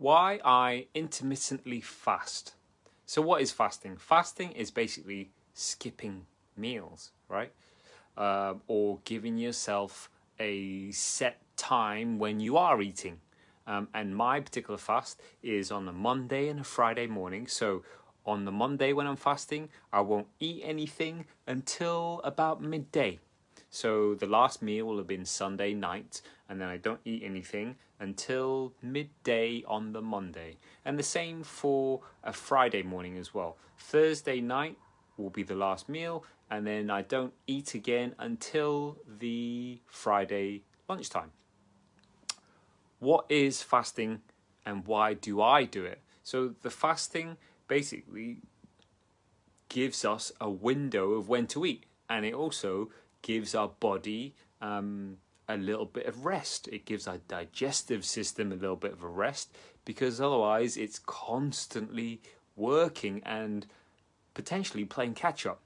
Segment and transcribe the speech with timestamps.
[0.00, 2.54] why I intermittently fast.
[3.04, 3.98] So, what is fasting?
[3.98, 6.26] Fasting is basically skipping
[6.56, 7.52] meals, right?
[8.16, 13.20] Uh, or giving yourself a set time when you are eating.
[13.66, 17.46] Um, and my particular fast is on a Monday and a Friday morning.
[17.46, 17.82] So,
[18.24, 23.18] on the Monday when I'm fasting, I won't eat anything until about midday.
[23.70, 27.76] So the last meal will have been Sunday night, and then I don't eat anything
[28.00, 30.58] until midday on the Monday.
[30.84, 33.56] And the same for a Friday morning as well.
[33.78, 34.76] Thursday night
[35.16, 41.30] will be the last meal, and then I don't eat again until the Friday lunchtime.
[42.98, 44.20] What is fasting
[44.66, 46.00] and why do I do it?
[46.24, 47.36] So the fasting
[47.68, 48.38] basically
[49.68, 52.90] gives us a window of when to eat, and it also
[53.22, 55.16] gives our body um,
[55.48, 56.68] a little bit of rest.
[56.68, 62.20] It gives our digestive system a little bit of a rest because otherwise it's constantly
[62.56, 63.66] working and
[64.34, 65.60] potentially playing catch up.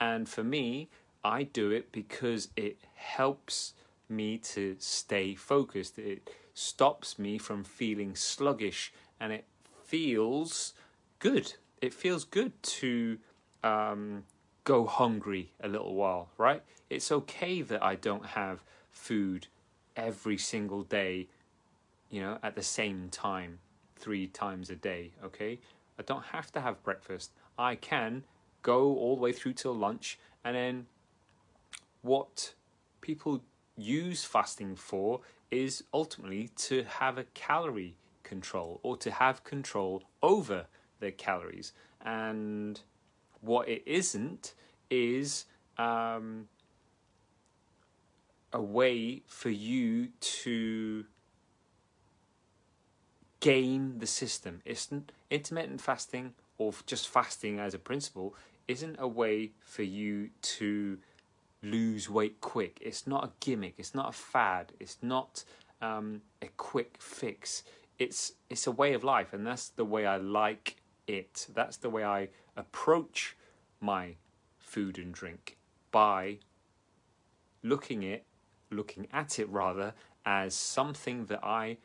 [0.00, 0.88] And for me,
[1.22, 3.74] I do it because it helps
[4.08, 5.98] me to stay focused.
[5.98, 9.44] It stops me from feeling sluggish and it
[9.84, 10.72] feels
[11.18, 11.54] good.
[11.80, 13.18] It feels good to
[13.62, 14.24] um,
[14.70, 16.62] go hungry a little while, right?
[16.90, 19.48] It's okay that I don't have food
[19.96, 21.26] every single day,
[22.08, 23.58] you know, at the same time,
[23.96, 25.58] three times a day, okay?
[25.98, 27.32] I don't have to have breakfast.
[27.58, 28.22] I can
[28.62, 30.86] go all the way through till lunch and then
[32.02, 32.54] what
[33.00, 33.42] people
[33.76, 40.66] use fasting for is ultimately to have a calorie control or to have control over
[41.00, 41.72] their calories.
[42.00, 42.80] And
[43.40, 44.54] what it isn't
[44.90, 45.46] is
[45.78, 46.48] um,
[48.52, 51.04] a way for you to
[53.40, 54.60] game the system.
[54.64, 58.34] Isn't intermittent fasting or just fasting as a principle
[58.70, 60.96] isn't a way for you to
[61.62, 62.78] lose weight quick.
[62.80, 63.74] It's not a gimmick.
[63.78, 64.72] It's not a fad.
[64.78, 65.44] It's not
[65.82, 67.64] um, a quick fix.
[67.98, 71.48] It's it's a way of life, and that's the way I like it.
[71.52, 73.36] That's the way I approach
[73.80, 74.14] my
[74.58, 75.56] food and drink
[75.90, 76.38] by
[77.62, 78.24] looking it
[78.70, 79.94] looking at it rather
[80.24, 81.78] as something that I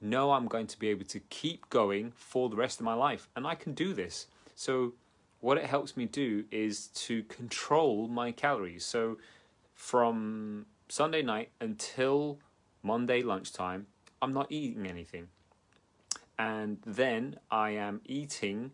[0.00, 3.28] know I'm going to be able to keep going for the rest of my life
[3.36, 4.26] and I can do this.
[4.54, 4.94] So
[5.40, 8.84] what it helps me do is to control my calories.
[8.84, 9.18] So
[9.74, 12.38] from Sunday night until
[12.82, 13.86] Monday lunchtime,
[14.20, 15.28] I'm not eating anything.
[16.38, 18.72] And then I am eating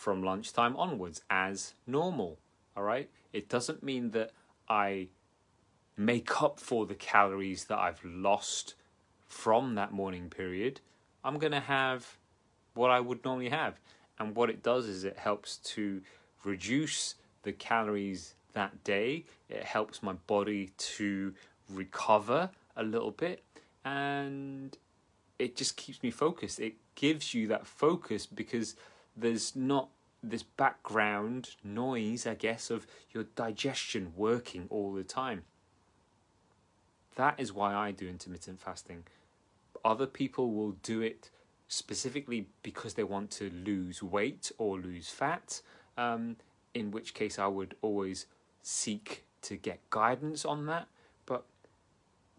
[0.00, 2.38] from lunchtime onwards as normal.
[2.74, 3.10] All right?
[3.34, 4.30] It doesn't mean that
[4.66, 5.08] I
[5.94, 8.74] make up for the calories that I've lost
[9.28, 10.80] from that morning period.
[11.22, 12.16] I'm going to have
[12.72, 13.78] what I would normally have.
[14.18, 16.00] And what it does is it helps to
[16.44, 19.26] reduce the calories that day.
[19.50, 21.34] It helps my body to
[21.68, 23.44] recover a little bit
[23.84, 24.76] and
[25.38, 26.58] it just keeps me focused.
[26.58, 28.76] It gives you that focus because
[29.16, 29.88] there's not
[30.22, 35.42] this background noise, I guess, of your digestion working all the time.
[37.16, 39.04] That is why I do intermittent fasting.
[39.84, 41.30] Other people will do it
[41.68, 45.62] specifically because they want to lose weight or lose fat,
[45.96, 46.36] um,
[46.74, 48.26] in which case I would always
[48.62, 50.88] seek to get guidance on that.
[51.26, 51.44] But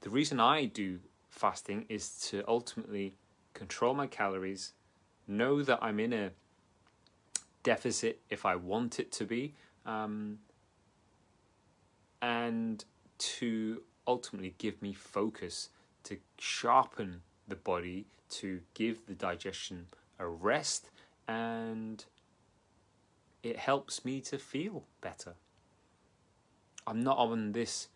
[0.00, 1.00] the reason I do
[1.30, 3.14] fasting is to ultimately
[3.54, 4.72] control my calories,
[5.26, 6.30] know that I'm in a
[7.68, 9.52] deficit if I want it to be,
[9.84, 10.38] um,
[12.22, 12.82] and
[13.18, 15.68] to ultimately give me focus,
[16.04, 20.88] to sharpen the body, to give the digestion a rest,
[21.28, 22.02] and
[23.42, 25.34] it helps me to feel better.
[26.86, 27.88] I'm not on this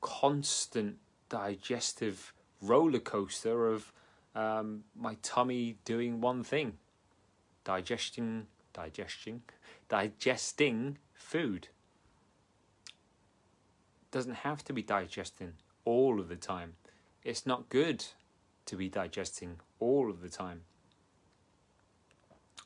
[0.00, 0.96] constant
[1.28, 2.32] digestive
[2.62, 3.92] roller coaster of
[4.34, 6.78] um, my tummy doing one thing
[7.64, 9.42] digesting digesting
[9.90, 11.68] digesting food.
[14.10, 15.52] Doesn't have to be digesting
[15.84, 16.74] all of the time.
[17.22, 18.04] It's not good
[18.66, 20.62] to be digesting all of the time.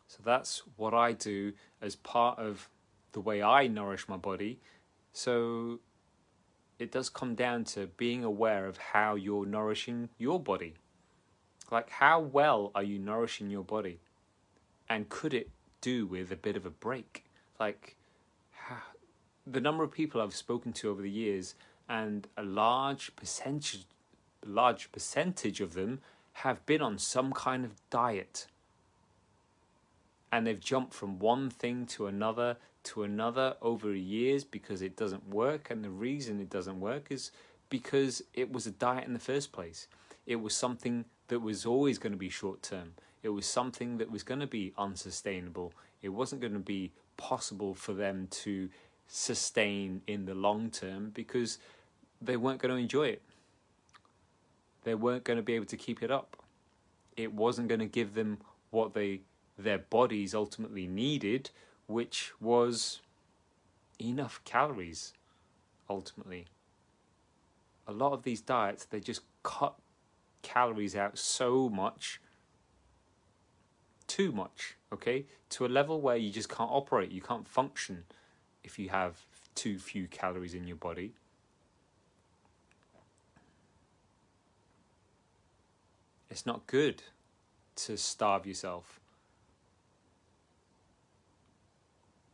[0.06, 2.68] So that's what i do as part of
[3.12, 4.60] the way i nourish my body.
[5.12, 5.80] So
[6.78, 10.74] it does come down to being aware of how you're nourishing your body.
[11.70, 14.00] Like how well are you nourishing your body?
[14.88, 15.50] And could it
[15.84, 17.24] do with a bit of a break.
[17.60, 17.96] Like
[19.46, 21.54] the number of people I've spoken to over the years,
[21.88, 23.84] and a large percentage,
[24.44, 26.00] large percentage of them
[26.44, 28.46] have been on some kind of diet
[30.34, 35.28] and they've jumped from one thing to another to another over years because it doesn't
[35.28, 35.70] work.
[35.70, 37.30] And the reason it doesn't work is
[37.70, 39.86] because it was a diet in the first place.
[40.26, 42.94] It was something that was always going to be short term.
[43.24, 45.72] It was something that was going to be unsustainable.
[46.02, 48.68] It wasn't going to be possible for them to
[49.08, 51.58] sustain in the long term because
[52.20, 53.22] they weren't going to enjoy it.
[54.84, 56.36] They weren't going to be able to keep it up.
[57.16, 58.38] It wasn't going to give them
[58.70, 59.22] what they
[59.56, 61.50] their bodies ultimately needed,
[61.86, 63.00] which was
[63.98, 65.14] enough calories
[65.88, 66.44] ultimately.
[67.86, 69.76] A lot of these diets, they just cut
[70.42, 72.20] calories out so much,
[74.14, 78.04] too much, okay, to a level where you just can't operate, you can't function
[78.62, 79.16] if you have
[79.56, 81.14] too few calories in your body.
[86.30, 87.02] It's not good
[87.76, 89.00] to starve yourself.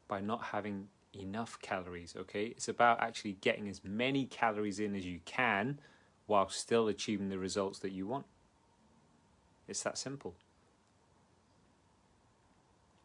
[0.07, 2.47] by not having enough calories, okay?
[2.47, 5.79] It's about actually getting as many calories in as you can
[6.27, 8.27] while still achieving the results that you want.
[9.69, 10.35] It's that simple.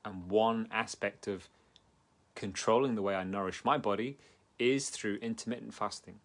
[0.05, 1.49] And one aspect of
[2.35, 4.17] controlling the way I nourish my body
[4.59, 6.19] is through intermittent fasting.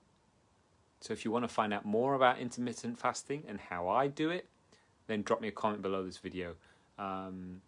[1.01, 4.31] So if you want to find out more about intermittent fasting and how I do
[4.31, 4.47] it,
[5.07, 6.55] then drop me a comment below this video.
[6.99, 7.63] Um,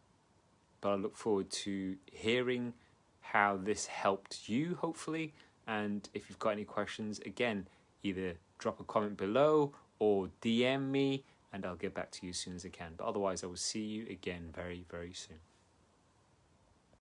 [0.81, 2.75] but I look forward to hearing
[3.20, 5.32] how this helped you, hopefully.
[5.67, 7.69] And if you've got any questions, again,
[8.03, 12.38] either drop a comment below or DM me, and I'll get back to you as
[12.38, 12.93] soon as I can.
[12.97, 15.38] But otherwise, I will see you again very, very soon.